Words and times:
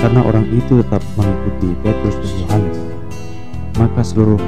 karena 0.00 0.20
orang 0.24 0.48
itu 0.48 0.80
tetap 0.80 1.04
mengikuti 1.12 1.76
Petrus 1.84 2.16
dan 2.16 2.32
Yohanes. 2.40 2.78
Maka 3.76 4.00
seluruh 4.00 4.40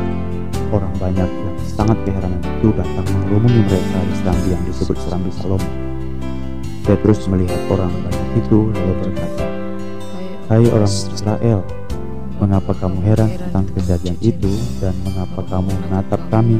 orang 0.72 0.92
banyak 0.96 1.28
yang 1.28 1.56
sangat 1.60 1.96
keheranan 2.08 2.40
itu 2.58 2.72
datang 2.72 3.04
mengerumuni 3.04 3.60
mereka 3.68 3.98
di 4.00 4.14
serambi 4.16 4.48
yang 4.56 4.62
disebut 4.64 4.96
serambi 4.96 5.30
Salomo. 5.36 5.68
Petrus 6.82 7.28
melihat 7.28 7.60
orang 7.68 7.92
banyak 7.92 8.28
itu 8.42 8.74
lalu 8.74 8.94
berkata 9.06 9.44
Hai 10.50 10.66
orang 10.66 10.90
Israel 10.90 11.62
Mengapa 12.42 12.74
kamu 12.74 12.98
heran 13.06 13.30
tentang 13.38 13.70
kejadian 13.70 14.18
itu 14.18 14.50
dan 14.82 14.90
mengapa 15.06 15.46
kamu 15.46 15.70
menatap 15.86 16.18
kami? 16.26 16.58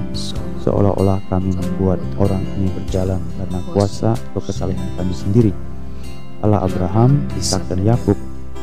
Seolah-olah 0.62 1.18
kami 1.26 1.50
membuat 1.58 1.98
orang 2.22 2.38
ini 2.54 2.70
berjalan 2.70 3.18
karena 3.34 3.58
kuasa 3.74 4.14
atau 4.14 4.38
kesalahan 4.38 4.86
kami 4.94 5.10
sendiri? 5.10 5.50
Allah 6.38 6.62
Abraham, 6.62 7.26
Ishak 7.34 7.66
dan 7.66 7.82
Yakub, 7.82 8.14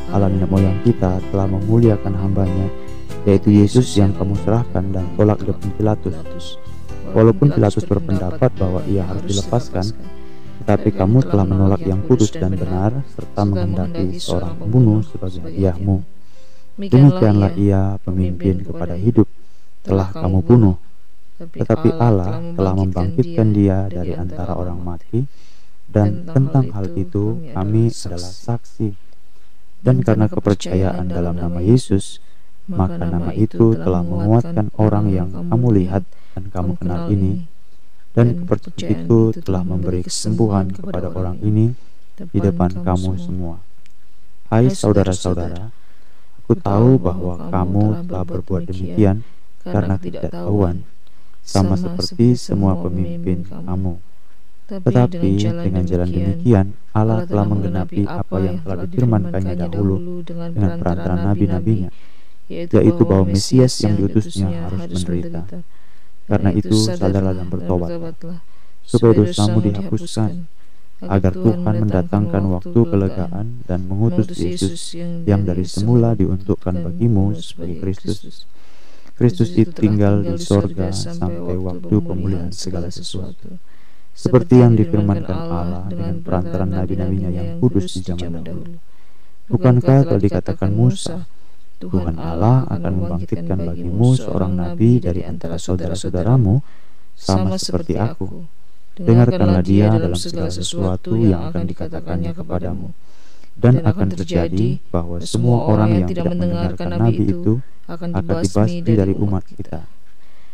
Allah 0.09 0.29
nenek 0.29 0.49
moyang 0.49 0.79
kita 0.81 1.21
telah 1.29 1.45
memuliakan 1.45 2.13
hambanya, 2.17 2.67
yaitu 3.29 3.53
Yesus 3.53 3.93
yang 3.97 4.09
kamu 4.17 4.33
serahkan 4.41 4.89
dan 4.89 5.05
tolak 5.13 5.37
di 5.41 5.53
depan 5.53 5.69
Pilatus. 5.77 6.57
Walaupun 7.13 7.53
Pilatus 7.53 7.85
berpendapat 7.85 8.53
bahwa 8.57 8.81
ia 8.85 9.05
harus 9.05 9.25
dilepaskan, 9.25 9.85
tetapi 10.61 10.89
kamu 10.93 11.25
telah 11.25 11.45
menolak 11.47 11.81
yang 11.81 12.03
kudus 12.05 12.29
dan 12.35 12.53
benar 12.53 13.05
serta 13.15 13.41
menghendaki 13.41 14.21
seorang 14.21 14.53
pembunuh 14.59 15.01
sebagai 15.01 15.41
hadiahmu. 15.41 16.05
Demikianlah 16.79 17.51
ia 17.57 17.97
pemimpin 18.05 18.61
kepada 18.63 18.93
hidup 18.93 19.25
telah 19.81 20.13
kamu 20.13 20.39
bunuh. 20.45 20.75
Tetapi 21.39 21.95
Allah 21.95 22.43
telah 22.53 22.73
membangkitkan 22.75 23.47
dia 23.55 23.87
dari 23.87 24.13
antara 24.13 24.53
orang 24.59 24.79
mati 24.83 25.23
dan 25.89 26.27
tentang 26.29 26.69
hal 26.69 26.93
itu 26.93 27.41
kami 27.55 27.89
adalah 27.89 28.29
saksi. 28.29 29.08
Dan 29.79 30.03
karena 30.03 30.27
kepercayaan 30.27 31.07
dalam 31.07 31.39
nama 31.39 31.63
Yesus, 31.63 32.19
maka 32.67 32.99
nama 33.01 33.31
itu 33.31 33.73
telah 33.79 34.03
menguatkan 34.03 34.69
orang 34.75 35.09
yang 35.09 35.29
kamu 35.31 35.67
lihat 35.83 36.03
dan 36.35 36.51
kamu 36.51 36.75
kenal 36.77 37.07
ini. 37.07 37.47
Dan 38.11 38.43
kepercayaan 38.43 39.07
itu 39.07 39.19
telah 39.39 39.63
memberi 39.63 40.03
kesembuhan 40.03 40.69
kepada 40.73 41.09
orang 41.13 41.39
ini 41.39 41.71
di 42.19 42.39
depan 42.43 42.83
kamu 42.83 43.15
semua. 43.15 43.63
Hai 44.51 44.67
saudara-saudara, 44.67 45.71
Aku 46.49 46.57
tahu 46.57 46.97
bahwa 46.97 47.37
kamu 47.53 48.09
telah 48.09 48.25
berbuat 48.25 48.65
demikian 48.65 49.21
karena 49.61 50.01
tidak 50.01 50.33
tahuan, 50.33 50.81
sama 51.45 51.77
seperti 51.77 52.33
semua 52.33 52.73
pemimpin 52.73 53.45
kamu. 53.45 54.01
Tetapi 54.69 55.29
dengan 55.41 55.83
jalan 55.83 56.09
demikian, 56.13 56.65
Allah 56.93 57.25
telah 57.25 57.45
menggenapi 57.49 58.05
apa 58.05 58.37
yang 58.37 58.61
telah 58.61 58.85
difirmankannya 58.85 59.55
dahulu 59.57 60.21
dengan 60.21 60.53
perantaraan 60.53 61.21
nabi-nabinya, 61.33 61.89
yaitu 62.49 63.01
bahwa 63.01 63.25
Mesias 63.33 63.73
yang 63.81 63.97
diutusnya 63.97 64.69
harus 64.69 64.85
menderita. 64.93 65.41
Karena 66.29 66.53
itu, 66.53 66.77
sadarlah 66.77 67.33
dan 67.33 67.49
bertobat, 67.49 67.89
supaya 68.85 69.13
dosamu 69.17 69.57
dihapuskan, 69.65 70.45
agar 71.01 71.31
Tuhan 71.31 71.63
mendatangkan 71.63 72.43
waktu 72.59 72.79
kelegaan 72.85 73.63
dan 73.65 73.87
mengutus 73.87 74.35
Yesus 74.37 74.93
yang 75.25 75.47
dari 75.47 75.63
semula 75.63 76.13
diuntukkan 76.13 76.75
bagimu 76.85 77.33
sebagai 77.39 77.79
Kristus. 77.81 78.45
Kristus. 79.15 79.51
Itu 79.55 79.71
tinggal 79.75 80.23
di 80.23 80.35
sorga 80.39 80.91
sampai 80.91 81.55
waktu 81.55 81.95
pemulihan 82.03 82.51
segala 82.51 82.91
sesuatu. 82.91 83.57
Seperti 84.19 84.59
yang 84.59 84.75
difirmankan 84.75 85.37
Allah 85.47 85.87
dengan 85.87 86.19
perantaran 86.19 86.67
nabi-nabinya 86.75 87.31
yang 87.31 87.63
kudus 87.63 87.95
di 87.95 88.03
zaman 88.03 88.43
dahulu. 88.43 88.75
Bukankah 89.47 90.11
telah 90.11 90.19
dikatakan 90.19 90.75
Musa, 90.75 91.23
Tuhan 91.79 92.19
Allah 92.19 92.67
akan 92.67 92.91
membangkitkan 92.99 93.55
bagimu 93.63 94.19
seorang 94.19 94.59
nabi 94.59 94.99
dari 94.99 95.23
antara 95.23 95.55
saudara-saudaramu 95.55 96.59
sama 97.15 97.55
seperti 97.55 97.95
aku 97.95 98.43
dengarkanlah 98.99 99.63
dia 99.63 99.87
dalam 99.87 100.19
segala 100.19 100.51
sesuatu 100.51 101.15
yang 101.15 101.47
akan 101.47 101.63
dikatakannya 101.63 102.35
kepadamu. 102.35 102.91
Dan 103.59 103.83
akan 103.83 104.07
terjadi 104.15 104.79
bahwa 104.87 105.19
semua 105.23 105.67
orang 105.67 105.99
yang 105.99 106.07
tidak 106.07 106.31
mendengarkan 106.31 106.95
Nabi 106.95 107.27
itu 107.27 107.59
akan 107.91 108.15
dibasmi 108.15 108.79
dari 108.83 109.11
umat 109.15 109.43
kita. 109.43 109.83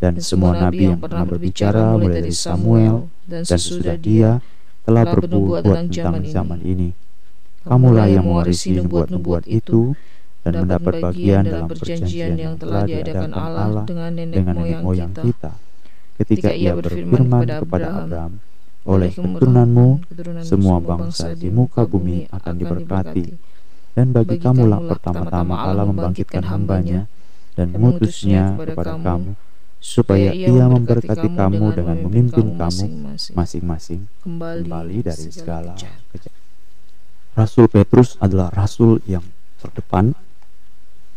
Dan 0.06 0.22
semua 0.22 0.54
Nabi 0.54 0.94
yang 0.94 1.02
pernah 1.02 1.26
berbicara 1.26 1.98
mulai 1.98 2.22
dari 2.22 2.30
Samuel 2.30 3.10
dan 3.26 3.42
sesudah 3.42 3.98
dia 3.98 4.38
telah 4.86 5.02
berbuat 5.02 5.66
tentang 5.66 6.22
zaman 6.22 6.62
ini. 6.62 6.94
Kamulah 7.66 8.06
yang 8.06 8.30
mewarisi 8.30 8.78
nubuat-nubuat 8.78 9.50
itu 9.50 9.98
dan 10.46 10.62
mendapat 10.62 11.02
bagian 11.02 11.42
dalam 11.42 11.66
perjanjian 11.66 12.38
yang 12.38 12.54
telah 12.62 12.86
diadakan 12.86 13.34
Allah 13.34 13.84
dengan 13.90 14.14
nenek 14.14 14.86
moyang 14.86 15.10
kita 15.18 15.58
ketika 16.16 16.50
ia 16.56 16.72
berfirman 16.76 17.44
kepada 17.66 17.88
Abraham, 18.04 18.40
oleh 18.88 19.12
keturunanmu 19.12 20.06
semua 20.46 20.80
bangsa 20.80 21.36
di 21.36 21.52
muka 21.52 21.84
bumi 21.84 22.30
akan 22.32 22.54
diberkati. 22.56 23.26
Dan 23.96 24.12
bagi 24.12 24.36
kamulah 24.44 24.84
pertama-tama 24.92 25.56
Allah 25.56 25.88
membangkitkan 25.88 26.44
hambanya 26.52 27.08
dan 27.56 27.72
mengutusnya 27.72 28.60
kepada 28.60 29.00
kamu, 29.00 29.32
supaya 29.80 30.34
ia 30.34 30.66
memberkati 30.66 31.30
kamu 31.34 31.66
dengan 31.78 31.98
memimpin 32.10 32.58
kamu 32.58 32.86
masing-masing 33.38 34.10
kembali 34.26 35.06
dari 35.06 35.26
segala 35.30 35.78
kejahatan. 36.12 36.44
Rasul 37.36 37.68
Petrus 37.68 38.16
adalah 38.24 38.48
rasul 38.56 39.04
yang 39.04 39.24
terdepan 39.60 40.16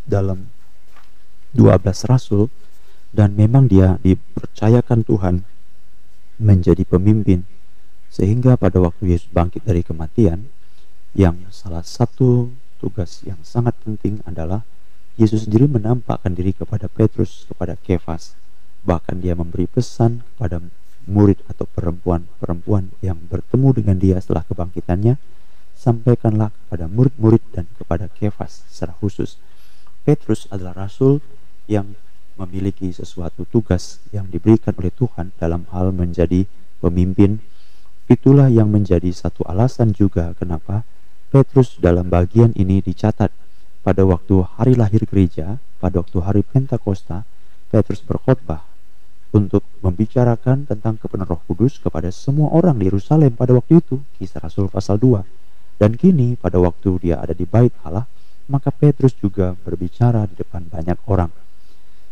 dalam 0.03 0.51
12 1.55 2.11
rasul 2.11 2.51
dan 3.15 3.39
memang 3.39 3.71
dia 3.71 3.97
dipercayakan 4.03 5.07
Tuhan 5.07 5.35
menjadi 6.43 6.83
pemimpin 6.85 7.47
sehingga 8.09 8.57
pada 8.59 8.81
waktu 8.81 9.15
Yesus 9.15 9.29
bangkit 9.31 9.65
dari 9.65 9.85
kematian 9.85 10.49
yang 11.17 11.39
salah 11.55 11.85
satu 11.85 12.53
tugas 12.79 13.23
yang 13.27 13.41
sangat 13.43 13.75
penting 13.85 14.21
adalah 14.25 14.65
Yesus 15.19 15.51
sendiri 15.51 15.67
menampakkan 15.67 16.31
diri 16.31 16.55
kepada 16.55 16.87
Petrus, 16.87 17.43
kepada 17.51 17.75
Kefas. 17.75 18.39
Bahkan 18.88 19.21
dia 19.21 19.37
memberi 19.37 19.69
pesan 19.69 20.25
kepada 20.25 20.65
murid 21.04 21.44
atau 21.44 21.69
perempuan-perempuan 21.69 22.97
yang 23.04 23.21
bertemu 23.28 23.69
dengan 23.76 23.97
dia 24.00 24.16
setelah 24.16 24.49
kebangkitannya, 24.49 25.21
sampaikanlah 25.76 26.49
kepada 26.49 26.88
murid-murid 26.88 27.44
dan 27.53 27.69
kepada 27.76 28.09
Kefas 28.09 28.65
secara 28.72 28.97
khusus. 28.97 29.37
Petrus 30.09 30.49
adalah 30.49 30.88
rasul 30.88 31.21
yang 31.69 31.93
memiliki 32.40 32.88
sesuatu 32.88 33.44
tugas 33.44 34.00
yang 34.08 34.32
diberikan 34.32 34.73
oleh 34.81 34.94
Tuhan 34.96 35.37
dalam 35.37 35.69
hal 35.69 35.93
menjadi 35.93 36.49
pemimpin 36.81 37.44
Itulah 38.08 38.49
yang 38.49 38.73
menjadi 38.73 39.12
satu 39.12 39.44
alasan 39.44 39.93
juga 39.93 40.32
kenapa 40.41 40.81
Petrus 41.29 41.76
dalam 41.76 42.08
bagian 42.08 42.56
ini 42.56 42.81
dicatat 42.81 43.29
pada 43.84 44.02
waktu 44.08 44.49
hari 44.56 44.81
lahir 44.81 45.05
gereja, 45.05 45.61
pada 45.76 46.00
waktu 46.00 46.25
hari 46.25 46.41
Pentakosta, 46.41 47.29
Petrus 47.69 48.00
berkhotbah 48.00 48.64
untuk 49.38 49.62
membicarakan 49.79 50.67
tentang 50.67 50.99
kebenaran 50.99 51.38
Roh 51.38 51.43
Kudus 51.46 51.79
kepada 51.79 52.11
semua 52.11 52.50
orang 52.50 52.75
di 52.82 52.90
Yerusalem 52.90 53.38
pada 53.38 53.55
waktu 53.55 53.79
itu, 53.79 54.02
Kisah 54.19 54.43
Rasul 54.43 54.67
pasal 54.67 54.99
2. 54.99 55.79
Dan 55.79 55.94
kini 55.94 56.35
pada 56.35 56.58
waktu 56.58 56.99
dia 56.99 57.23
ada 57.23 57.31
di 57.31 57.46
bait 57.46 57.70
Allah, 57.87 58.11
maka 58.50 58.75
Petrus 58.75 59.14
juga 59.14 59.55
berbicara 59.55 60.26
di 60.26 60.35
depan 60.35 60.67
banyak 60.67 60.99
orang. 61.06 61.31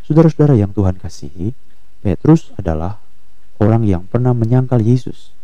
Saudara-saudara 0.07 0.55
yang 0.55 0.71
Tuhan 0.71 1.03
kasihi, 1.03 1.51
Petrus 1.99 2.55
adalah 2.55 3.03
orang 3.59 3.83
yang 3.83 4.07
pernah 4.07 4.31
menyangkal 4.31 4.79
Yesus. 4.79 5.35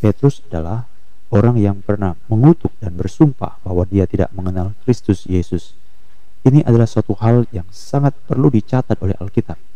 Petrus 0.00 0.40
adalah 0.48 0.88
orang 1.28 1.60
yang 1.60 1.84
pernah 1.84 2.16
mengutuk 2.32 2.72
dan 2.80 2.96
bersumpah 2.96 3.60
bahwa 3.60 3.84
dia 3.84 4.08
tidak 4.08 4.32
mengenal 4.32 4.72
Kristus 4.88 5.28
Yesus. 5.28 5.76
Ini 6.46 6.64
adalah 6.64 6.88
suatu 6.88 7.12
hal 7.18 7.44
yang 7.52 7.66
sangat 7.74 8.16
perlu 8.24 8.48
dicatat 8.48 8.96
oleh 9.02 9.18
Alkitab. 9.18 9.75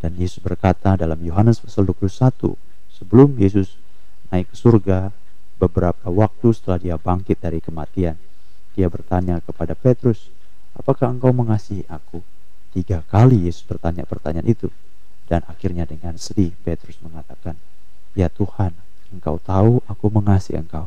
Dan 0.00 0.16
Yesus 0.16 0.40
berkata 0.40 0.96
dalam 0.96 1.20
Yohanes 1.20 1.60
pasal 1.60 1.84
21, 1.84 2.56
sebelum 2.90 3.36
Yesus 3.36 3.76
naik 4.32 4.48
ke 4.52 4.56
surga, 4.56 5.12
beberapa 5.60 6.08
waktu 6.08 6.56
setelah 6.56 6.80
dia 6.80 6.96
bangkit 6.96 7.36
dari 7.36 7.60
kematian, 7.60 8.16
dia 8.72 8.88
bertanya 8.88 9.44
kepada 9.44 9.76
Petrus, 9.76 10.32
apakah 10.72 11.12
engkau 11.12 11.36
mengasihi 11.36 11.84
aku? 11.86 12.24
Tiga 12.72 13.04
kali 13.12 13.44
Yesus 13.44 13.66
bertanya 13.68 14.08
pertanyaan 14.08 14.48
itu. 14.48 14.72
Dan 15.28 15.44
akhirnya 15.46 15.84
dengan 15.86 16.16
sedih 16.16 16.56
Petrus 16.64 16.98
mengatakan, 17.04 17.54
Ya 18.18 18.26
Tuhan, 18.26 18.74
Engkau 19.10 19.42
tahu 19.42 19.82
aku 19.90 20.06
mengasihi 20.06 20.62
engkau. 20.62 20.86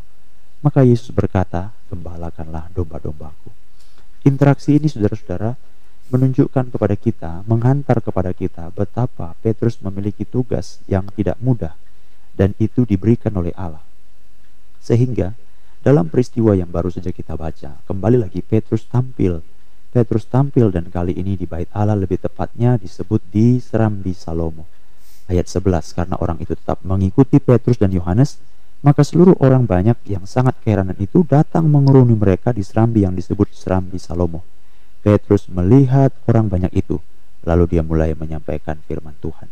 Maka 0.63 0.87
Yesus 0.87 1.11
berkata, 1.11 1.75
gembalakanlah 1.91 2.71
domba-dombaku. 2.71 3.51
Interaksi 4.23 4.79
ini 4.79 4.87
saudara-saudara 4.87 5.59
menunjukkan 6.13 6.69
kepada 6.69 6.93
kita, 6.93 7.41
menghantar 7.49 7.97
kepada 8.05 8.29
kita 8.37 8.69
betapa 8.69 9.33
Petrus 9.41 9.81
memiliki 9.81 10.21
tugas 10.29 10.77
yang 10.85 11.09
tidak 11.17 11.41
mudah 11.41 11.73
dan 12.37 12.53
itu 12.61 12.85
diberikan 12.85 13.33
oleh 13.33 13.49
Allah. 13.57 13.81
Sehingga 14.77 15.33
dalam 15.81 16.13
peristiwa 16.13 16.53
yang 16.53 16.69
baru 16.69 16.93
saja 16.93 17.09
kita 17.09 17.33
baca, 17.33 17.81
kembali 17.89 18.21
lagi 18.21 18.45
Petrus 18.45 18.85
tampil. 18.85 19.41
Petrus 19.89 20.29
tampil 20.29 20.69
dan 20.69 20.93
kali 20.93 21.17
ini 21.17 21.33
di 21.33 21.49
bait 21.49 21.69
Allah 21.73 21.97
lebih 21.97 22.21
tepatnya 22.21 22.77
disebut 22.77 23.21
di 23.33 23.57
Serambi 23.57 24.13
Salomo. 24.13 24.69
Ayat 25.25 25.49
11, 25.49 25.97
karena 25.97 26.15
orang 26.21 26.37
itu 26.37 26.53
tetap 26.53 26.85
mengikuti 26.85 27.41
Petrus 27.41 27.81
dan 27.81 27.89
Yohanes, 27.89 28.37
maka 28.83 29.01
seluruh 29.01 29.39
orang 29.39 29.63
banyak 29.63 29.95
yang 30.05 30.27
sangat 30.27 30.59
keheranan 30.61 30.99
itu 30.99 31.23
datang 31.23 31.65
mengeruni 31.71 32.13
mereka 32.13 32.51
di 32.51 32.61
serambi 32.61 33.07
yang 33.07 33.15
disebut 33.15 33.55
Serambi 33.55 33.95
Salomo. 33.95 34.52
Petrus 35.03 35.51
melihat 35.51 36.15
orang 36.31 36.47
banyak 36.47 36.71
itu, 36.71 37.03
lalu 37.43 37.67
dia 37.67 37.83
mulai 37.83 38.15
menyampaikan 38.15 38.79
firman 38.87 39.13
Tuhan. 39.19 39.51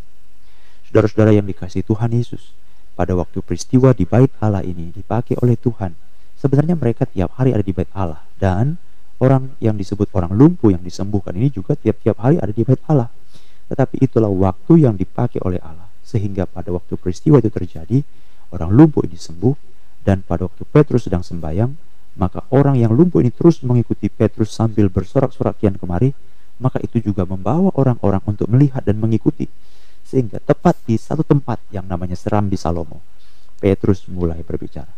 Saudara-saudara 0.87 1.35
yang 1.35 1.43
dikasih 1.43 1.83
Tuhan 1.83 2.15
Yesus, 2.15 2.55
pada 2.95 3.11
waktu 3.19 3.43
peristiwa 3.43 3.91
di 3.91 4.07
bait 4.07 4.31
Allah 4.39 4.63
ini 4.63 4.95
dipakai 4.95 5.35
oleh 5.43 5.59
Tuhan. 5.59 5.91
Sebenarnya 6.39 6.79
mereka 6.79 7.03
tiap 7.03 7.35
hari 7.35 7.51
ada 7.51 7.61
di 7.61 7.75
bait 7.75 7.91
Allah 7.91 8.23
dan 8.39 8.79
orang 9.21 9.53
yang 9.61 9.77
disebut 9.77 10.09
orang 10.15 10.33
lumpuh 10.33 10.73
yang 10.73 10.81
disembuhkan 10.81 11.35
ini 11.37 11.53
juga 11.53 11.77
tiap-tiap 11.77 12.17
hari 12.17 12.39
ada 12.39 12.55
di 12.55 12.63
bait 12.63 12.81
Allah. 12.87 13.11
Tetapi 13.67 14.03
itulah 14.03 14.31
waktu 14.31 14.87
yang 14.87 14.95
dipakai 14.95 15.43
oleh 15.43 15.59
Allah 15.61 15.87
sehingga 16.01 16.43
pada 16.47 16.71
waktu 16.75 16.95
peristiwa 16.99 17.39
itu 17.39 17.51
terjadi 17.51 18.03
orang 18.51 18.71
lumpuh 18.71 19.03
ini 19.07 19.15
sembuh 19.15 19.55
dan 20.03 20.25
pada 20.25 20.49
waktu 20.49 20.63
Petrus 20.67 21.07
sedang 21.07 21.23
sembahyang 21.23 21.90
maka 22.19 22.43
orang 22.51 22.75
yang 22.75 22.91
lumpuh 22.91 23.23
ini 23.23 23.31
terus 23.31 23.63
mengikuti 23.63 24.11
Petrus 24.11 24.51
sambil 24.51 24.91
bersorak-sorak 24.91 25.59
kian 25.63 25.79
kemari 25.79 26.11
maka 26.61 26.77
itu 26.83 27.01
juga 27.01 27.25
membawa 27.25 27.73
orang-orang 27.73 28.21
untuk 28.27 28.51
melihat 28.51 28.85
dan 28.85 29.01
mengikuti 29.01 29.49
sehingga 30.11 30.43
tepat 30.43 30.75
di 30.83 30.99
satu 30.99 31.23
tempat 31.23 31.63
yang 31.71 31.87
namanya 31.87 32.19
Serambi 32.19 32.59
Salomo, 32.59 32.99
Petrus 33.63 34.11
mulai 34.11 34.43
berbicara. 34.43 34.91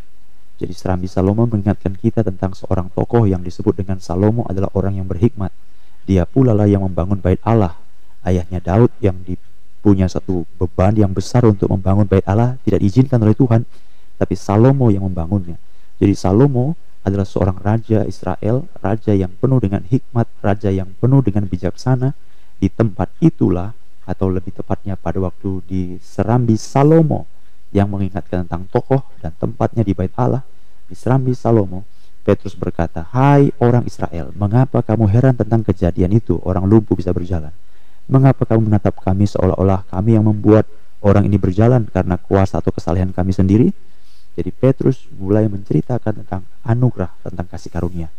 Jadi 0.58 0.74
Serambi 0.74 1.06
Salomo 1.06 1.46
mengingatkan 1.46 1.94
kita 1.94 2.26
tentang 2.26 2.58
seorang 2.58 2.90
tokoh 2.90 3.30
yang 3.30 3.46
disebut 3.46 3.78
dengan 3.78 4.02
Salomo 4.02 4.42
adalah 4.50 4.74
orang 4.74 4.98
yang 4.98 5.06
berhikmat. 5.06 5.54
Dia 6.10 6.26
pula 6.26 6.58
lah 6.58 6.66
yang 6.66 6.82
membangun 6.82 7.22
bait 7.22 7.38
Allah. 7.46 7.78
Ayahnya 8.26 8.58
Daud 8.58 8.90
yang 9.06 9.22
punya 9.86 10.10
satu 10.10 10.50
beban 10.58 10.98
yang 10.98 11.14
besar 11.14 11.46
untuk 11.46 11.70
membangun 11.70 12.10
bait 12.10 12.26
Allah 12.26 12.58
tidak 12.66 12.82
diizinkan 12.82 13.22
oleh 13.22 13.38
Tuhan, 13.38 13.70
tapi 14.18 14.34
Salomo 14.34 14.90
yang 14.90 15.06
membangunnya. 15.06 15.62
Jadi 16.02 16.18
Salomo 16.18 16.74
adalah 17.04 17.28
seorang 17.28 17.60
raja 17.60 18.08
Israel, 18.08 18.68
raja 18.80 19.12
yang 19.12 19.36
penuh 19.36 19.60
dengan 19.60 19.84
hikmat, 19.84 20.28
raja 20.40 20.72
yang 20.72 20.96
penuh 20.98 21.20
dengan 21.20 21.46
bijaksana. 21.46 22.16
Di 22.58 22.72
tempat 22.72 23.12
itulah 23.20 23.76
atau 24.08 24.32
lebih 24.32 24.56
tepatnya 24.56 24.96
pada 24.96 25.20
waktu 25.20 25.60
di 25.68 25.82
Serambi 26.00 26.56
Salomo 26.56 27.28
yang 27.76 27.92
mengingatkan 27.92 28.48
tentang 28.48 28.72
tokoh 28.72 29.04
dan 29.20 29.36
tempatnya 29.36 29.84
di 29.84 29.92
bait 29.92 30.16
Allah. 30.16 30.48
Di 30.88 30.96
Serambi 30.96 31.36
Salomo 31.36 31.84
Petrus 32.24 32.56
berkata 32.56 33.04
Hai 33.12 33.52
orang 33.60 33.84
Israel 33.84 34.32
mengapa 34.40 34.80
kamu 34.80 35.12
heran 35.12 35.36
tentang 35.36 35.60
kejadian 35.68 36.16
itu? 36.16 36.40
Orang 36.48 36.72
lumpuh 36.72 36.96
bisa 36.96 37.12
berjalan. 37.12 37.52
Mengapa 38.08 38.48
kamu 38.48 38.72
menatap 38.72 38.96
kami 39.04 39.28
seolah-olah 39.28 39.92
kami 39.92 40.16
yang 40.16 40.24
membuat 40.24 40.64
orang 41.04 41.28
ini 41.28 41.36
berjalan 41.36 41.84
karena 41.92 42.16
kuasa 42.16 42.64
atau 42.64 42.72
kesalahan 42.72 43.12
kami 43.12 43.36
sendiri 43.36 43.76
jadi 44.34 44.50
Petrus 44.50 45.06
mulai 45.14 45.46
menceritakan 45.46 46.26
tentang 46.26 46.44
anugerah 46.66 47.14
tentang 47.22 47.46
kasih 47.46 47.70
karunia. 47.70 48.10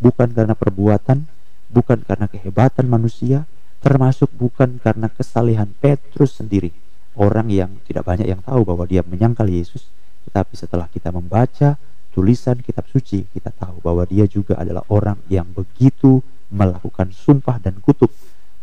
Bukan 0.00 0.32
karena 0.32 0.56
perbuatan 0.56 1.28
bukan 1.68 2.00
karena 2.08 2.24
kehebatan 2.24 2.88
manusia 2.88 3.44
termasuk 3.84 4.32
bukan 4.32 4.80
karena 4.80 5.12
kesalehan 5.12 5.76
Petrus 5.76 6.40
sendiri. 6.40 6.72
Orang 7.18 7.52
yang 7.52 7.76
tidak 7.84 8.08
banyak 8.08 8.24
yang 8.30 8.40
tahu 8.40 8.64
bahwa 8.64 8.88
dia 8.88 9.04
menyangkal 9.04 9.44
Yesus 9.50 9.92
tetapi 10.28 10.54
setelah 10.56 10.88
kita 10.88 11.12
membaca 11.12 11.76
tulisan 12.12 12.60
kitab 12.64 12.88
suci 12.88 13.28
kita 13.32 13.52
tahu 13.52 13.80
bahwa 13.84 14.08
dia 14.08 14.24
juga 14.24 14.56
adalah 14.56 14.84
orang 14.88 15.20
yang 15.28 15.48
begitu 15.52 16.24
melakukan 16.48 17.12
sumpah 17.12 17.60
dan 17.60 17.76
kutuk 17.84 18.08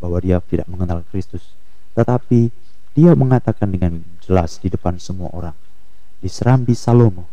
bahwa 0.02 0.18
dia 0.18 0.42
tidak 0.42 0.66
mengenal 0.66 1.06
Kristus. 1.14 1.54
Tetapi 1.94 2.50
dia 2.98 3.14
mengatakan 3.14 3.70
dengan 3.70 4.02
jelas 4.26 4.58
di 4.58 4.74
depan 4.74 4.98
semua 4.98 5.30
orang 5.36 5.65
di 6.20 6.30
Serambi 6.32 6.78
Salomo 6.78 7.28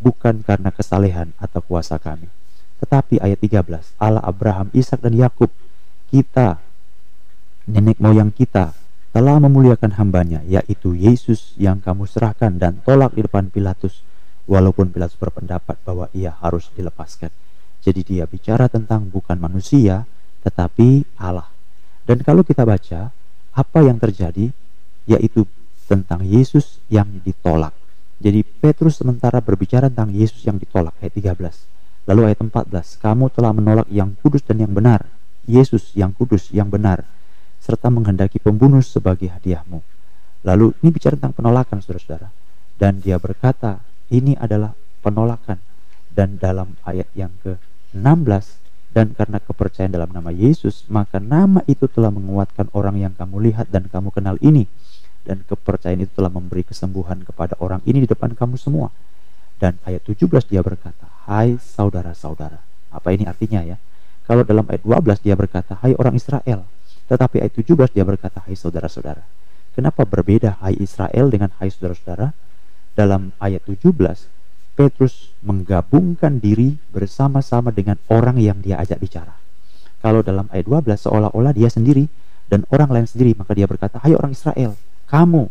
bukan 0.00 0.44
karena 0.44 0.68
kesalehan 0.72 1.32
atau 1.40 1.60
kuasa 1.64 1.96
kami 1.96 2.28
tetapi 2.76 3.20
ayat 3.24 3.40
13 3.40 3.96
Allah 3.96 4.24
Abraham, 4.24 4.68
Ishak 4.76 5.00
dan 5.00 5.16
Yakub 5.16 5.48
kita 6.12 6.60
nenek 7.66 7.98
moyang 7.98 8.30
kita 8.30 8.76
telah 9.16 9.40
memuliakan 9.40 9.96
hambanya, 9.96 10.44
yaitu 10.44 10.92
Yesus 10.92 11.56
yang 11.56 11.80
kamu 11.80 12.04
serahkan 12.04 12.60
dan 12.60 12.84
tolak 12.84 13.16
di 13.16 13.24
depan 13.24 13.48
Pilatus, 13.48 14.04
walaupun 14.44 14.92
Pilatus 14.92 15.16
berpendapat 15.16 15.80
bahwa 15.88 16.12
ia 16.12 16.36
harus 16.36 16.68
dilepaskan. 16.76 17.32
Jadi 17.80 18.04
dia 18.04 18.28
bicara 18.28 18.68
tentang 18.68 19.08
bukan 19.08 19.40
manusia, 19.40 20.04
tetapi 20.44 21.16
Allah. 21.16 21.48
Dan 22.04 22.20
kalau 22.20 22.44
kita 22.44 22.68
baca, 22.68 23.08
apa 23.56 23.78
yang 23.80 23.96
terjadi, 23.96 24.52
yaitu 25.08 25.48
tentang 25.88 26.20
Yesus 26.20 26.84
yang 26.92 27.08
ditolak. 27.24 27.72
Jadi 28.16 28.40
Petrus 28.42 29.00
sementara 29.00 29.44
berbicara 29.44 29.92
tentang 29.92 30.12
Yesus 30.12 30.40
yang 30.48 30.56
ditolak, 30.56 30.96
ayat 31.04 31.12
13. 31.12 32.08
Lalu 32.08 32.32
ayat 32.32 32.40
14, 32.40 33.02
kamu 33.02 33.24
telah 33.34 33.52
menolak 33.52 33.88
yang 33.92 34.14
kudus 34.22 34.40
dan 34.46 34.62
yang 34.62 34.72
benar, 34.72 35.04
Yesus 35.44 35.92
yang 35.92 36.14
kudus, 36.16 36.48
yang 36.54 36.70
benar, 36.72 37.04
serta 37.60 37.90
menghendaki 37.90 38.38
pembunuh 38.38 38.80
sebagai 38.80 39.28
hadiahmu. 39.28 39.82
Lalu 40.46 40.72
ini 40.80 40.88
bicara 40.94 41.18
tentang 41.18 41.34
penolakan 41.34 41.82
saudara-saudara. 41.82 42.30
Dan 42.76 43.02
dia 43.02 43.18
berkata, 43.18 43.82
ini 44.14 44.38
adalah 44.38 44.72
penolakan. 45.02 45.58
Dan 46.12 46.38
dalam 46.40 46.78
ayat 46.86 47.10
yang 47.12 47.34
ke-16, 47.42 48.46
dan 48.96 49.12
karena 49.12 49.36
kepercayaan 49.42 49.92
dalam 49.92 50.08
nama 50.08 50.32
Yesus, 50.32 50.88
maka 50.88 51.20
nama 51.20 51.60
itu 51.68 51.84
telah 51.84 52.08
menguatkan 52.08 52.72
orang 52.72 52.96
yang 52.96 53.12
kamu 53.12 53.52
lihat 53.52 53.68
dan 53.68 53.92
kamu 53.92 54.08
kenal 54.08 54.40
ini. 54.40 54.64
Dan 55.26 55.42
kepercayaan 55.42 56.06
itu 56.06 56.14
telah 56.14 56.30
memberi 56.30 56.62
kesembuhan 56.62 57.26
kepada 57.26 57.58
orang 57.58 57.82
ini 57.82 58.06
di 58.06 58.08
depan 58.08 58.38
kamu 58.38 58.54
semua. 58.54 58.94
Dan 59.58 59.82
ayat 59.82 60.06
17 60.06 60.46
dia 60.46 60.62
berkata, 60.62 61.10
Hai 61.26 61.58
saudara-saudara. 61.58 62.62
Apa 62.94 63.10
ini 63.10 63.26
artinya 63.26 63.66
ya? 63.66 63.76
Kalau 64.22 64.46
dalam 64.46 64.62
ayat 64.70 64.86
12 64.86 65.26
dia 65.26 65.34
berkata, 65.34 65.82
Hai 65.82 65.98
orang 65.98 66.14
Israel. 66.14 66.62
Tetapi 67.06 67.38
ayat 67.38 67.54
17 67.54 67.94
dia 67.94 68.02
berkata, 68.02 68.42
hai 68.46 68.58
saudara-saudara. 68.58 69.22
Kenapa 69.78 70.02
berbeda 70.02 70.58
hai 70.58 70.74
Israel 70.82 71.30
dengan 71.30 71.54
hai 71.62 71.70
saudara-saudara? 71.70 72.34
Dalam 72.96 73.30
ayat 73.38 73.62
17, 73.62 73.92
Petrus 74.74 75.30
menggabungkan 75.44 76.40
diri 76.40 76.80
bersama-sama 76.90 77.70
dengan 77.70 78.00
orang 78.10 78.40
yang 78.40 78.58
dia 78.58 78.80
ajak 78.80 78.98
bicara. 78.98 79.36
Kalau 80.00 80.24
dalam 80.24 80.48
ayat 80.50 80.66
12 80.66 81.06
seolah-olah 81.06 81.52
dia 81.54 81.70
sendiri 81.70 82.08
dan 82.50 82.64
orang 82.72 82.90
lain 82.90 83.06
sendiri, 83.06 83.36
maka 83.36 83.52
dia 83.54 83.68
berkata, 83.68 84.00
hai 84.02 84.16
orang 84.16 84.32
Israel, 84.34 84.74
kamu. 85.10 85.48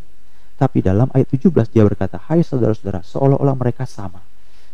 Tapi 0.56 0.80
dalam 0.80 1.12
ayat 1.12 1.28
17 1.28 1.52
dia 1.68 1.84
berkata, 1.84 2.16
hai 2.32 2.40
saudara-saudara, 2.40 3.04
seolah-olah 3.04 3.56
mereka 3.60 3.84
sama. 3.84 4.24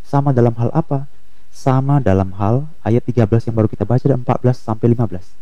Sama 0.06 0.30
dalam 0.30 0.54
hal 0.62 0.70
apa? 0.74 1.10
Sama 1.50 1.98
dalam 1.98 2.38
hal 2.38 2.70
ayat 2.86 3.02
13 3.06 3.50
yang 3.50 3.56
baru 3.58 3.68
kita 3.70 3.84
baca 3.84 4.06
dan 4.06 4.22
14 4.22 4.56
sampai 4.56 4.88
15 4.94 5.42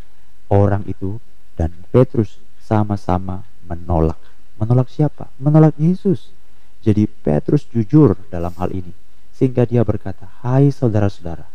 orang 0.49 0.81
itu 0.89 1.21
dan 1.59 1.75
Petrus 1.93 2.41
sama-sama 2.63 3.45
menolak. 3.67 4.17
Menolak 4.57 4.87
siapa? 4.91 5.31
Menolak 5.37 5.77
Yesus. 5.77 6.31
Jadi 6.79 7.05
Petrus 7.05 7.67
jujur 7.67 8.15
dalam 8.31 8.51
hal 8.57 8.71
ini. 8.71 8.91
Sehingga 9.35 9.63
dia 9.63 9.83
berkata, 9.83 10.27
Hai 10.43 10.71
saudara-saudara, 10.71 11.47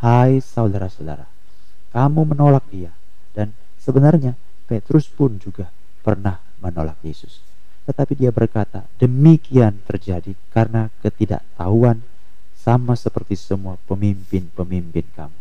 Hai 0.00 0.40
saudara-saudara, 0.40 1.28
kamu 1.92 2.36
menolak 2.36 2.64
dia. 2.72 2.92
Dan 3.36 3.52
sebenarnya 3.80 4.36
Petrus 4.68 5.08
pun 5.08 5.36
juga 5.36 5.68
pernah 6.06 6.38
menolak 6.62 7.02
Yesus. 7.02 7.42
Tetapi 7.90 8.14
dia 8.14 8.30
berkata, 8.30 8.86
demikian 9.02 9.82
terjadi 9.82 10.38
karena 10.54 10.94
ketidaktahuan 11.02 11.98
sama 12.54 12.94
seperti 12.94 13.34
semua 13.34 13.74
pemimpin-pemimpin 13.90 15.06
kamu. 15.18 15.38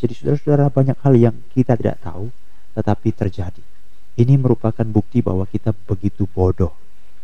Jadi 0.00 0.12
saudara-saudara 0.16 0.72
banyak 0.72 0.96
hal 1.04 1.14
yang 1.16 1.36
kita 1.52 1.76
tidak 1.76 2.00
tahu 2.00 2.32
tetapi 2.72 3.08
terjadi. 3.12 3.64
Ini 4.16 4.34
merupakan 4.40 4.86
bukti 4.88 5.20
bahwa 5.20 5.44
kita 5.44 5.74
begitu 5.74 6.24
bodoh, 6.24 6.72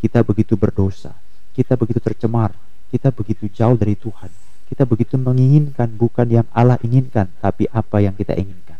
kita 0.01 0.21
begitu 0.21 0.59
berdosa, 0.59 1.17
kita 1.57 1.79
begitu 1.79 2.03
tercemar, 2.03 2.53
kita 2.91 3.11
begitu 3.15 3.51
jauh 3.51 3.79
dari 3.79 3.99
Tuhan. 3.99 4.31
Kita 4.65 4.89
begitu 4.89 5.21
menginginkan 5.21 5.93
bukan 5.93 6.27
yang 6.27 6.47
Allah 6.51 6.81
inginkan, 6.81 7.31
tapi 7.39 7.69
apa 7.69 8.01
yang 8.01 8.17
kita 8.17 8.33
inginkan. 8.35 8.74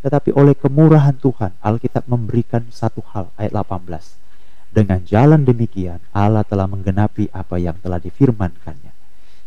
Tetapi 0.00 0.32
oleh 0.32 0.56
kemurahan 0.56 1.12
Tuhan, 1.20 1.52
Alkitab 1.60 2.08
memberikan 2.08 2.64
satu 2.72 3.04
hal, 3.12 3.28
ayat 3.36 3.52
18. 3.52 4.16
Dengan 4.70 5.02
jalan 5.04 5.44
demikian, 5.44 6.00
Allah 6.14 6.46
telah 6.46 6.64
menggenapi 6.70 7.28
apa 7.34 7.60
yang 7.60 7.76
telah 7.82 8.00
difirmankannya. 8.00 8.94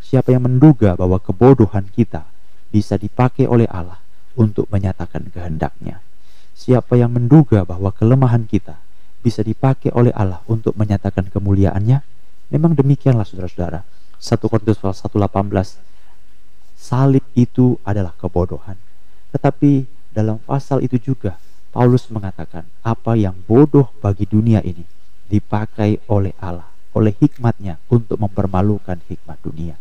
Siapa 0.03 0.29
yang 0.36 0.45
menduga 0.45 0.93
bahwa 0.93 1.17
kebodohan 1.17 1.89
kita 1.89 2.27
bisa 2.69 3.00
dipakai 3.00 3.50
oleh 3.50 3.65
Allah 3.72 3.98
untuk 4.38 4.69
menyatakan 4.69 5.31
kehendaknya. 5.33 6.03
Siapa 6.53 7.00
yang 7.01 7.15
menduga 7.17 7.65
bahwa 7.65 7.89
kelemahan 7.89 8.45
kita 8.45 8.77
bisa 9.25 9.41
dipakai 9.41 9.89
oleh 9.95 10.13
Allah 10.13 10.43
untuk 10.45 10.77
menyatakan 10.77 11.31
kemuliaannya, 11.31 11.98
memang 12.53 12.77
demikianlah 12.77 13.25
saudara-saudara. 13.25 13.81
1 14.22 14.51
Korintus 14.51 14.77
1:18 14.77 15.79
salib 16.77 17.24
itu 17.33 17.79
adalah 17.88 18.12
kebodohan. 18.19 18.75
Tetapi 19.31 19.88
dalam 20.13 20.38
pasal 20.38 20.86
itu 20.86 21.01
juga 21.01 21.41
Paulus 21.74 22.05
mengatakan 22.13 22.70
apa 22.86 23.17
yang 23.17 23.34
bodoh 23.50 23.89
bagi 23.98 24.29
dunia 24.29 24.62
ini 24.62 24.86
dipakai 25.25 26.05
oleh 26.05 26.38
Allah, 26.38 26.70
oleh 26.93 27.17
hikmatnya 27.17 27.82
untuk 27.89 28.22
mempermalukan 28.22 29.01
hikmat 29.10 29.41
dunia. 29.41 29.74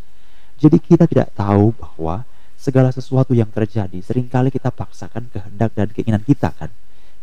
Jadi 0.56 0.80
kita 0.80 1.04
tidak 1.04 1.36
tahu 1.36 1.76
bahwa 1.76 2.24
segala 2.56 2.88
sesuatu 2.88 3.36
yang 3.36 3.52
terjadi 3.52 4.00
sering 4.00 4.24
kali 4.24 4.48
kita 4.48 4.72
paksakan 4.72 5.28
kehendak 5.28 5.76
dan 5.76 5.92
keinginan 5.92 6.24
kita 6.24 6.56
kan? 6.56 6.72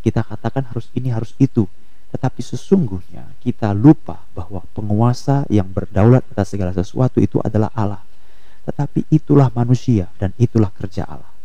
Kita 0.06 0.22
katakan 0.22 0.70
harus 0.70 0.86
ini 0.94 1.10
harus 1.10 1.34
itu. 1.42 1.66
Tetapi 2.14 2.42
sesungguhnya 2.46 3.26
kita 3.42 3.74
lupa 3.74 4.22
bahwa 4.38 4.62
penguasa 4.78 5.50
yang 5.50 5.66
berdaulat 5.74 6.22
atas 6.30 6.54
segala 6.54 6.78
sesuatu 6.78 7.18
itu 7.18 7.42
adalah 7.42 7.74
Allah. 7.74 8.06
Tetapi 8.70 9.10
itulah 9.10 9.50
manusia 9.50 10.14
dan 10.22 10.30
itulah 10.38 10.70
kerja 10.70 11.10
Allah 11.10 11.39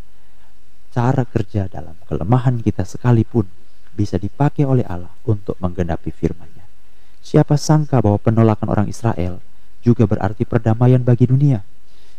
cara 0.95 1.27
kerja 1.27 1.67
dalam 1.67 1.99
kelemahan 2.07 2.63
kita 2.63 2.87
sekalipun 2.87 3.51
bisa 3.91 4.15
dipakai 4.15 4.63
oleh 4.63 4.87
Allah 4.87 5.11
untuk 5.27 5.59
menggenapi 5.59 6.15
firman-Nya 6.15 6.63
siapa 7.19 7.59
sangka 7.59 7.99
bahwa 7.99 8.23
penolakan 8.23 8.71
orang 8.71 8.87
Israel 8.87 9.43
juga 9.83 10.07
berarti 10.07 10.47
perdamaian 10.47 11.03
bagi 11.03 11.27
dunia 11.27 11.67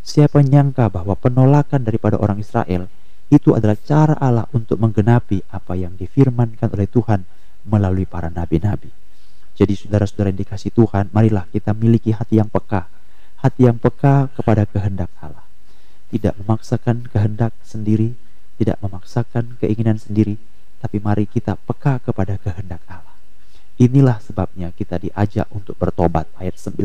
Siapa 0.05 0.46
nyangka 0.46 0.86
bahwa 0.94 1.17
penolakan 1.17 1.82
daripada 1.82 2.22
orang 2.22 2.38
Israel 2.38 2.86
itu 3.34 3.58
adalah 3.58 3.74
cara 3.74 4.13
Allah 4.22 4.46
untuk 4.53 4.77
menggenapi 4.77 5.50
apa 5.50 5.74
yang 5.74 5.98
difirmankan 5.98 6.70
oleh 6.70 6.86
Tuhan 6.86 7.25
melalui 7.65 8.05
para 8.05 8.29
nabi-nabi. 8.29 8.94
Jadi 9.58 9.74
saudara-saudara 9.74 10.29
yang 10.29 10.46
dikasih 10.46 10.77
Tuhan, 10.77 11.10
marilah 11.10 11.50
kita 11.50 11.74
miliki 11.74 12.13
hati 12.13 12.38
yang 12.38 12.53
peka. 12.53 12.86
Hati 13.41 13.65
yang 13.65 13.82
peka 13.82 14.29
kepada 14.38 14.70
kehendak 14.70 15.10
Allah. 15.17 15.41
Tidak 16.13 16.38
memaksakan 16.38 17.10
kehendak 17.10 17.58
sendiri, 17.65 18.13
tidak 18.55 18.79
memaksakan 18.83 19.59
keinginan 19.59 20.00
sendiri, 20.00 20.39
tapi 20.79 21.00
mari 21.03 21.27
kita 21.27 21.59
peka 21.59 22.00
kepada 22.03 22.39
kehendak 22.39 22.83
Allah. 22.88 23.15
Inilah 23.75 24.24
sebabnya 24.24 24.71
kita 24.71 24.95
diajak 25.01 25.51
untuk 25.51 25.75
bertobat 25.75 26.31
ayat 26.39 26.55
19. 26.55 26.79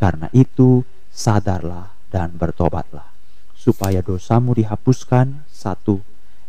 Karena 0.00 0.32
itu 0.32 0.80
sadarlah 1.12 1.92
dan 2.08 2.32
bertobatlah 2.32 3.10
supaya 3.52 4.00
dosamu 4.00 4.56
dihapuskan 4.56 5.44
satu 5.52 6.00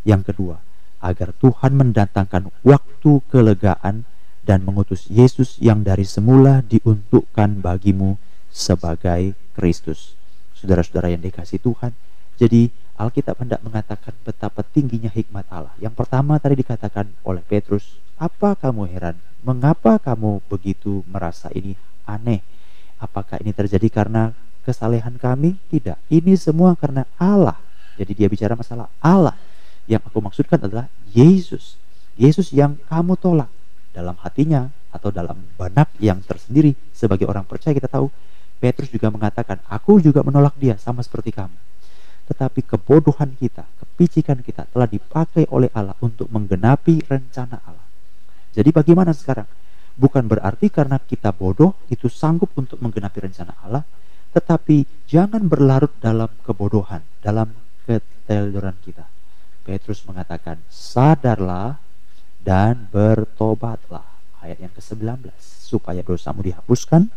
yang 0.07 0.23
kedua 0.23 0.63
agar 1.03 1.35
Tuhan 1.35 1.75
mendatangkan 1.75 2.47
waktu 2.63 3.19
kelegaan 3.27 4.07
dan 4.47 4.63
mengutus 4.63 5.11
Yesus 5.11 5.59
yang 5.59 5.83
dari 5.83 6.07
semula 6.07 6.63
diuntukkan 6.65 7.59
bagimu 7.59 8.15
sebagai 8.47 9.35
Kristus 9.51 10.15
saudara-saudara 10.55 11.11
yang 11.11 11.21
dikasih 11.21 11.59
Tuhan 11.59 11.91
jadi 12.39 12.71
Alkitab 13.01 13.41
hendak 13.41 13.65
mengatakan 13.65 14.13
betapa 14.21 14.61
tingginya 14.61 15.09
hikmat 15.09 15.49
Allah. 15.49 15.73
Yang 15.81 15.97
pertama 15.97 16.37
tadi 16.37 16.61
dikatakan 16.61 17.09
oleh 17.25 17.41
Petrus 17.41 17.97
apa 18.21 18.53
kamu 18.53 18.85
heran? 18.93 19.17
Mengapa 19.41 19.97
kamu 19.97 20.45
begitu 20.45 21.01
merasa 21.09 21.49
ini 21.49 21.73
aneh? 22.05 22.45
Apakah 23.01 23.41
ini 23.41 23.57
terjadi 23.57 23.89
karena 23.89 24.37
kesalehan 24.61 25.17
kami? 25.17 25.57
Tidak. 25.73 25.97
Ini 26.13 26.37
semua 26.37 26.77
karena 26.77 27.09
Allah. 27.17 27.57
Jadi 27.97 28.13
dia 28.13 28.29
bicara 28.29 28.53
masalah 28.53 28.85
Allah. 29.01 29.33
Yang 29.89 30.05
aku 30.05 30.21
maksudkan 30.21 30.61
adalah 30.61 30.85
Yesus. 31.09 31.81
Yesus 32.21 32.53
yang 32.53 32.77
kamu 32.85 33.17
tolak 33.17 33.49
dalam 33.97 34.13
hatinya 34.21 34.69
atau 34.93 35.09
dalam 35.09 35.41
benak 35.57 35.89
yang 35.97 36.21
tersendiri. 36.21 36.77
Sebagai 36.93 37.25
orang 37.25 37.49
percaya 37.49 37.73
kita 37.73 37.89
tahu 37.89 38.13
Petrus 38.61 38.93
juga 38.93 39.09
mengatakan 39.09 39.57
aku 39.65 39.97
juga 39.97 40.21
menolak 40.21 40.53
dia 40.61 40.77
sama 40.77 41.01
seperti 41.01 41.33
kamu 41.33 41.70
tetapi 42.31 42.63
kebodohan 42.63 43.35
kita 43.35 43.67
kepicikan 43.75 44.39
kita 44.39 44.71
telah 44.71 44.87
dipakai 44.87 45.51
oleh 45.51 45.67
Allah 45.75 45.99
untuk 45.99 46.31
menggenapi 46.31 47.03
rencana 47.11 47.59
Allah 47.67 47.87
jadi 48.55 48.71
bagaimana 48.71 49.11
sekarang 49.11 49.47
bukan 49.99 50.23
berarti 50.23 50.71
karena 50.71 50.95
kita 51.03 51.35
bodoh 51.35 51.75
itu 51.91 52.07
sanggup 52.07 52.55
untuk 52.55 52.79
menggenapi 52.79 53.19
rencana 53.27 53.51
Allah 53.67 53.83
tetapi 54.31 55.03
jangan 55.11 55.43
berlarut 55.43 55.91
dalam 55.99 56.31
kebodohan, 56.47 57.03
dalam 57.19 57.51
keteledoran 57.83 58.79
kita. 58.79 59.03
Petrus 59.67 60.07
mengatakan, 60.07 60.63
sadarlah 60.71 61.77
dan 62.39 62.87
bertobatlah. 62.89 64.07
Ayat 64.41 64.57
yang 64.57 64.73
ke-19, 64.73 65.29
supaya 65.37 66.01
dosamu 66.01 66.41
dihapuskan. 66.41 67.11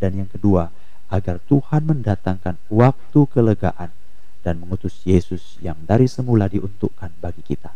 Dan 0.00 0.24
yang 0.24 0.30
kedua, 0.32 0.72
agar 1.12 1.38
Tuhan 1.46 1.86
mendatangkan 1.86 2.58
waktu 2.72 3.20
kelegaan 3.30 3.92
dan 4.44 4.60
mengutus 4.60 5.00
Yesus 5.08 5.56
yang 5.64 5.80
dari 5.88 6.04
semula 6.04 6.46
diuntukkan 6.52 7.08
bagi 7.18 7.40
kita. 7.40 7.72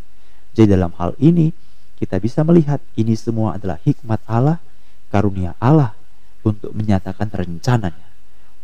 Jadi 0.52 0.76
dalam 0.76 0.92
hal 1.00 1.16
ini, 1.16 1.48
kita 1.96 2.20
bisa 2.20 2.44
melihat 2.44 2.84
ini 3.00 3.16
semua 3.16 3.56
adalah 3.56 3.80
hikmat 3.80 4.20
Allah, 4.28 4.60
karunia 5.08 5.56
Allah 5.56 5.96
untuk 6.44 6.76
menyatakan 6.76 7.32
rencananya 7.32 8.08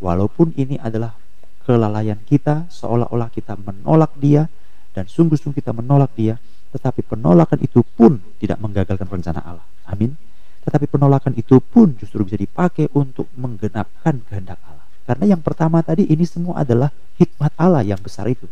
Walaupun 0.03 0.51
ini 0.59 0.75
adalah 0.75 1.15
kelalaian 1.63 2.19
kita, 2.27 2.67
seolah-olah 2.67 3.31
kita 3.31 3.55
menolak 3.55 4.11
dia 4.19 4.51
dan 4.91 5.07
sungguh-sungguh 5.07 5.63
kita 5.63 5.71
menolak 5.71 6.11
dia, 6.19 6.35
tetapi 6.75 7.03
penolakan 7.07 7.63
itu 7.63 7.79
pun 7.95 8.19
tidak 8.35 8.59
menggagalkan 8.59 9.07
rencana 9.07 9.39
Allah. 9.39 9.65
Amin. 9.87 10.19
Tetapi 10.67 10.85
penolakan 10.91 11.37
itu 11.39 11.63
pun 11.63 11.95
justru 11.95 12.27
bisa 12.27 12.35
dipakai 12.35 12.91
untuk 12.91 13.31
menggenapkan 13.39 14.19
kehendak 14.27 14.59
Allah. 14.67 14.74
Karena 15.05 15.37
yang 15.37 15.41
pertama 15.45 15.85
tadi 15.85 16.09
ini 16.09 16.25
semua 16.25 16.65
adalah 16.65 16.89
hikmat 17.21 17.53
Allah 17.55 17.85
yang 17.85 18.01
besar 18.01 18.25
itu. 18.25 18.49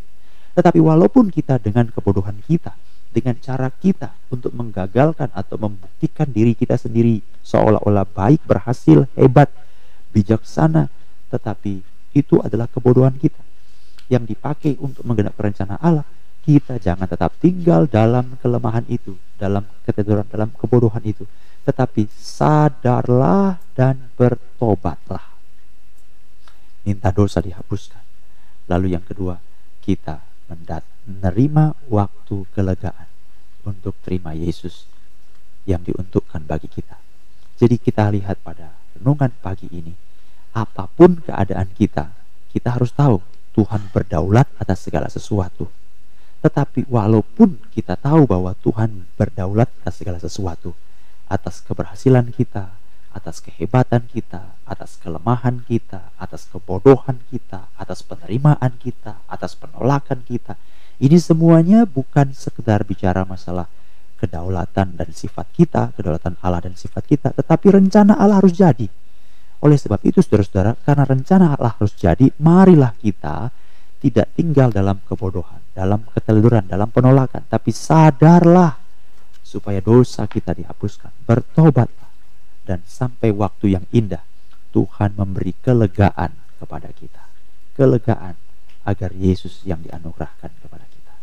Tetapi 0.54 0.78
walaupun 0.78 1.34
kita 1.34 1.58
dengan 1.58 1.90
kebodohan 1.90 2.38
kita, 2.46 2.78
dengan 3.10 3.38
cara 3.42 3.70
kita 3.70 4.14
untuk 4.30 4.54
menggagalkan 4.54 5.30
atau 5.34 5.58
membuktikan 5.58 6.30
diri 6.30 6.54
kita 6.54 6.78
sendiri 6.78 7.22
seolah-olah 7.42 8.06
baik, 8.10 8.42
berhasil, 8.46 9.10
hebat, 9.18 9.50
bijaksana, 10.14 10.90
tetapi 11.34 11.82
itu 12.14 12.38
adalah 12.42 12.70
kebodohan 12.70 13.18
kita 13.18 13.42
yang 14.14 14.30
dipakai 14.30 14.78
untuk 14.78 15.02
menggenapkan 15.10 15.50
rencana 15.50 15.82
Allah. 15.82 16.06
Kita 16.44 16.78
jangan 16.78 17.08
tetap 17.08 17.34
tinggal 17.40 17.88
dalam 17.88 18.36
kelemahan 18.44 18.84
itu, 18.92 19.16
dalam 19.40 19.64
ketiduran, 19.88 20.28
dalam 20.28 20.52
kebodohan 20.54 21.02
itu, 21.02 21.24
tetapi 21.64 22.12
sadarlah 22.14 23.58
dan 23.74 24.12
bertobatlah. 24.20 25.33
Minta 26.84 27.10
dosa 27.16 27.40
dihapuskan. 27.40 28.04
Lalu 28.68 28.96
yang 28.96 29.04
kedua, 29.04 29.40
kita 29.84 30.24
menerima 31.08 31.74
waktu 31.90 32.46
kelegaan 32.54 33.08
untuk 33.64 33.96
terima 34.04 34.36
Yesus 34.36 34.86
yang 35.64 35.82
diuntukkan 35.84 36.44
bagi 36.44 36.68
kita. 36.68 37.00
Jadi 37.60 37.80
kita 37.80 38.12
lihat 38.12 38.44
pada 38.44 38.76
renungan 39.00 39.32
pagi 39.40 39.72
ini 39.72 39.96
apa 40.54 40.86
pun 40.86 41.18
keadaan 41.24 41.74
kita, 41.74 42.14
kita 42.54 42.78
harus 42.78 42.94
tahu 42.94 43.18
Tuhan 43.58 43.90
berdaulat 43.90 44.46
atas 44.62 44.86
segala 44.86 45.10
sesuatu. 45.10 45.66
Tetapi 46.44 46.92
walaupun 46.92 47.58
kita 47.72 47.96
tahu 47.96 48.28
bahwa 48.28 48.52
Tuhan 48.60 49.08
berdaulat 49.16 49.72
atas 49.82 50.04
segala 50.04 50.20
sesuatu, 50.20 50.76
atas 51.32 51.64
keberhasilan 51.64 52.30
kita, 52.36 52.70
atas 53.14 53.40
kehebatan 53.46 54.10
kita, 54.10 54.58
atas 54.66 54.98
kelemahan 54.98 55.62
kita, 55.64 56.12
atas 56.18 56.50
kebodohan 56.50 57.22
kita, 57.30 57.70
atas 57.78 58.02
penerimaan 58.02 58.74
kita, 58.82 59.22
atas 59.30 59.54
penolakan 59.54 60.26
kita, 60.26 60.58
ini 60.98 61.18
semuanya 61.22 61.86
bukan 61.86 62.34
sekedar 62.34 62.82
bicara 62.84 63.22
masalah 63.24 63.70
kedaulatan 64.18 64.98
dan 64.98 65.10
sifat 65.14 65.46
kita, 65.54 65.94
kedaulatan 65.94 66.42
Allah 66.42 66.66
dan 66.66 66.74
sifat 66.74 67.04
kita, 67.06 67.30
tetapi 67.38 67.70
rencana 67.70 68.18
Allah 68.18 68.42
harus 68.42 68.56
jadi. 68.58 68.90
Oleh 69.64 69.78
sebab 69.80 70.02
itu 70.04 70.20
saudara-saudara, 70.20 70.76
karena 70.82 71.04
rencana 71.06 71.46
Allah 71.56 71.78
harus 71.78 71.94
jadi, 71.96 72.34
marilah 72.42 72.98
kita 72.98 73.54
tidak 74.04 74.36
tinggal 74.36 74.68
dalam 74.74 75.00
kebodohan, 75.08 75.64
dalam 75.72 76.04
keteleduran, 76.12 76.68
dalam 76.68 76.92
penolakan, 76.92 77.48
tapi 77.48 77.72
sadarlah 77.72 78.76
supaya 79.44 79.80
dosa 79.80 80.28
kita 80.28 80.52
dihapuskan. 80.52 81.12
Bertobatlah 81.24 82.03
dan 82.64 82.84
sampai 82.88 83.36
waktu 83.36 83.76
yang 83.80 83.86
indah 83.92 84.24
Tuhan 84.74 85.14
memberi 85.20 85.54
kelegaan 85.62 86.34
kepada 86.58 86.90
kita. 86.96 87.24
Kelegaan 87.78 88.36
agar 88.84 89.12
Yesus 89.14 89.62
yang 89.64 89.80
dianugerahkan 89.84 90.52
kepada 90.60 90.86
kita. 90.88 91.14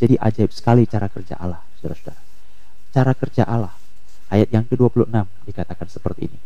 Jadi 0.00 0.14
ajaib 0.16 0.52
sekali 0.54 0.86
cara 0.86 1.10
kerja 1.10 1.36
Allah, 1.36 1.60
saudara-saudara. 1.80 2.22
Cara 2.90 3.12
kerja 3.14 3.42
Allah. 3.44 3.74
Ayat 4.30 4.54
yang 4.54 4.62
ke-26 4.62 5.10
dikatakan 5.50 5.88
seperti 5.90 6.30
ini 6.30 6.38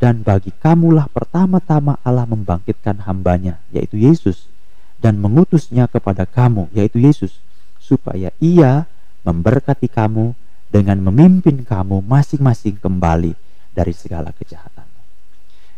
dan 0.00 0.24
bagi 0.24 0.48
kamulah 0.56 1.12
pertama-tama 1.12 2.00
Allah 2.00 2.24
membangkitkan 2.24 3.04
hambanya, 3.04 3.60
yaitu 3.68 4.00
Yesus, 4.00 4.48
dan 4.96 5.20
mengutusnya 5.20 5.84
kepada 5.92 6.24
kamu, 6.24 6.72
yaitu 6.72 7.04
Yesus, 7.04 7.36
supaya 7.76 8.32
ia 8.40 8.88
memberkati 9.28 9.92
kamu 9.92 10.32
dengan 10.72 10.96
memimpin 11.04 11.68
kamu 11.68 12.00
masing-masing 12.00 12.80
kembali 12.80 13.36
dari 13.70 13.94
segala 13.94 14.34
kejahatan. 14.34 14.86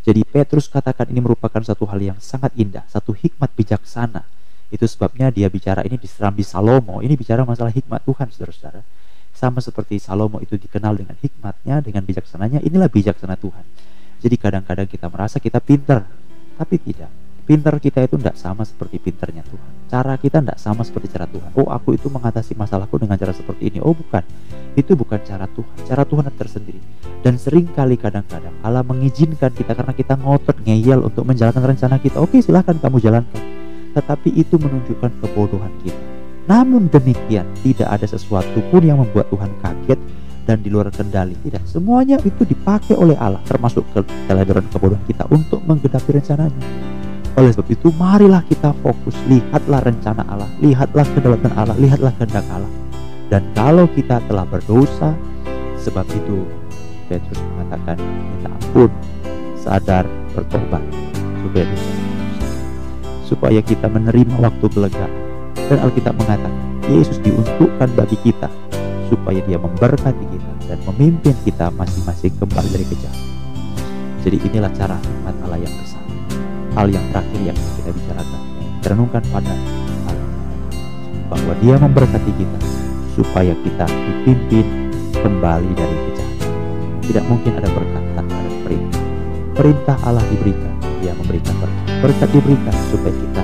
Jadi 0.03 0.27
Petrus 0.27 0.67
katakan 0.67 1.07
ini 1.15 1.23
merupakan 1.23 1.63
satu 1.63 1.87
hal 1.87 2.03
yang 2.03 2.19
sangat 2.19 2.51
indah, 2.59 2.83
satu 2.91 3.15
hikmat 3.15 3.55
bijaksana. 3.55 4.27
Itu 4.73 4.89
sebabnya 4.91 5.31
dia 5.31 5.47
bicara 5.47 5.87
ini 5.87 5.95
di 5.95 6.11
Serambi 6.11 6.43
Salomo. 6.43 6.99
Ini 7.05 7.15
bicara 7.15 7.47
masalah 7.47 7.71
hikmat 7.71 8.03
Tuhan, 8.03 8.27
saudara-saudara. 8.35 8.83
Sama 9.31 9.63
seperti 9.63 10.03
Salomo 10.03 10.43
itu 10.43 10.59
dikenal 10.59 10.99
dengan 10.99 11.15
hikmatnya, 11.23 11.79
dengan 11.85 12.03
bijaksananya, 12.03 12.65
inilah 12.67 12.91
bijaksana 12.91 13.39
Tuhan. 13.39 13.63
Jadi 14.19 14.37
kadang-kadang 14.41 14.89
kita 14.91 15.07
merasa 15.07 15.39
kita 15.39 15.63
pintar, 15.63 16.03
tapi 16.59 16.83
tidak. 16.83 17.22
Pintar 17.43 17.75
kita 17.83 18.07
itu 18.07 18.15
tidak 18.23 18.39
sama 18.39 18.63
seperti 18.63 19.03
pintarnya 19.03 19.43
Tuhan. 19.43 19.71
Cara 19.91 20.15
kita 20.15 20.39
tidak 20.39 20.63
sama 20.63 20.87
seperti 20.87 21.11
cara 21.11 21.27
Tuhan. 21.27 21.51
Oh, 21.59 21.67
aku 21.75 21.99
itu 21.99 22.07
mengatasi 22.07 22.55
masalahku 22.55 23.03
dengan 23.03 23.19
cara 23.19 23.35
seperti 23.35 23.67
ini. 23.67 23.79
Oh, 23.83 23.91
bukan. 23.91 24.23
Itu 24.79 24.95
bukan 24.95 25.19
cara 25.27 25.51
Tuhan. 25.51 25.75
Cara 25.83 26.07
Tuhan 26.07 26.31
tersendiri. 26.39 26.79
Dan 27.23 27.39
sering 27.43 27.67
kali 27.75 27.99
kadang-kadang 27.99 28.55
Allah 28.63 28.87
mengizinkan 28.87 29.51
kita 29.51 29.75
karena 29.75 29.91
kita 29.91 30.15
ngotot 30.23 30.63
ngeyel 30.63 31.03
untuk 31.03 31.27
menjalankan 31.27 31.75
rencana 31.75 31.99
kita. 31.99 32.23
Oke, 32.23 32.39
silahkan 32.39 32.79
kamu 32.79 33.03
jalankan. 33.03 33.43
Tetapi 33.99 34.39
itu 34.39 34.55
menunjukkan 34.57 35.11
kebodohan 35.19 35.75
kita. 35.83 35.99
Namun 36.47 36.91
demikian, 36.91 37.47
tidak 37.63 37.91
ada 37.91 38.07
sesuatu 38.07 38.59
pun 38.71 38.83
yang 38.83 38.99
membuat 38.99 39.31
Tuhan 39.31 39.51
kaget 39.63 39.99
dan 40.47 40.59
di 40.63 40.71
luar 40.71 40.91
kendali. 40.91 41.39
Tidak, 41.39 41.63
semuanya 41.67 42.19
itu 42.23 42.43
dipakai 42.43 42.99
oleh 42.99 43.15
Allah, 43.19 43.39
termasuk 43.47 43.87
keteledoran 43.95 44.67
kebodohan 44.71 45.03
kita 45.07 45.27
untuk 45.31 45.63
menggedapi 45.63 46.19
rencananya. 46.19 46.63
Oleh 47.33 47.51
sebab 47.53 47.69
itu, 47.73 47.89
marilah 47.97 48.45
kita 48.45 48.77
fokus, 48.85 49.17
lihatlah 49.25 49.81
rencana 49.81 50.23
Allah, 50.29 50.51
lihatlah 50.61 51.07
kedaulatan 51.17 51.53
Allah, 51.57 51.77
lihatlah 51.81 52.13
kehendak 52.21 52.45
Allah. 52.53 52.69
Dan 53.33 53.49
kalau 53.57 53.89
kita 53.89 54.21
telah 54.29 54.45
berdosa, 54.45 55.17
sebab 55.81 56.05
itu 56.13 56.45
Petrus 57.09 57.41
mengatakan 57.57 57.97
minta 57.97 58.53
ampun, 58.53 58.93
sadar, 59.57 60.05
bertobat, 60.37 60.85
supaya 61.41 61.65
dosa 61.65 62.03
supaya 63.33 63.65
kita 63.65 63.89
menerima 63.89 64.37
waktu 64.45 64.67
kelega. 64.69 65.09
Dan 65.57 65.81
Alkitab 65.81 66.21
mengatakan, 66.21 66.53
Yesus 66.93 67.17
diuntukkan 67.25 67.89
bagi 67.97 68.21
kita 68.21 68.53
supaya 69.09 69.41
dia 69.49 69.57
memberkati 69.57 70.25
kita 70.29 70.53
dan 70.69 70.79
memimpin 70.85 71.33
kita 71.49 71.73
masing-masing 71.73 72.37
kembali 72.37 72.69
dari 72.69 72.85
kejahatan. 72.93 73.29
Jadi 74.21 74.37
inilah 74.53 74.73
cara 74.77 74.97
hikmat 75.01 75.37
Allah 75.49 75.59
yang 75.65 75.75
besar 75.81 76.02
hal 76.77 76.87
yang 76.89 77.05
terakhir 77.13 77.41
yang 77.53 77.59
kita 77.79 77.91
bicarakan. 77.93 78.41
Renungkan 78.83 79.23
pada 79.31 79.53
hal 79.53 80.17
bahwa 81.33 81.53
dia 81.65 81.77
memberkati 81.81 82.33
kita 82.37 82.59
supaya 83.17 83.53
kita 83.65 83.87
dipimpin 83.89 84.67
kembali 85.17 85.71
dari 85.77 85.97
kejahatan. 86.11 86.53
Tidak 87.05 87.25
mungkin 87.29 87.53
ada 87.57 87.69
berkat 87.73 88.05
tanpa 88.17 88.35
ada 88.37 88.51
perintah. 88.65 89.03
Perintah 89.53 89.97
Allah 90.05 90.25
diberikan 90.33 90.73
dia 91.01 91.13
memberikan 91.17 91.55
berkat. 91.61 91.85
Berkat 92.03 92.29
diberikan 92.35 92.77
supaya 92.91 93.15
kita 93.15 93.43